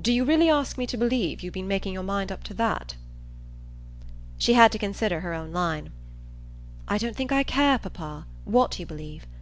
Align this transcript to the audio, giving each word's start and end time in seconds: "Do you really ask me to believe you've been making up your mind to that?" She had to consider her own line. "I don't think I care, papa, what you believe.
"Do 0.00 0.14
you 0.14 0.24
really 0.24 0.48
ask 0.48 0.78
me 0.78 0.86
to 0.86 0.96
believe 0.96 1.42
you've 1.42 1.52
been 1.52 1.68
making 1.68 1.92
up 1.92 1.96
your 1.96 2.02
mind 2.04 2.34
to 2.42 2.54
that?" 2.54 2.96
She 4.38 4.54
had 4.54 4.72
to 4.72 4.78
consider 4.78 5.20
her 5.20 5.34
own 5.34 5.52
line. 5.52 5.90
"I 6.88 6.96
don't 6.96 7.14
think 7.14 7.32
I 7.32 7.42
care, 7.42 7.78
papa, 7.78 8.24
what 8.46 8.78
you 8.80 8.86
believe. 8.86 9.26